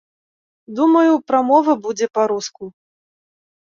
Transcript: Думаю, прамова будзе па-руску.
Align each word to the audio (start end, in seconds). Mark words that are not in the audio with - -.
Думаю, 0.79 1.13
прамова 1.29 1.79
будзе 1.87 2.05
па-руску. 2.19 2.63